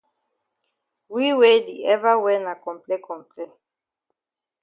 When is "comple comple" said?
2.63-3.43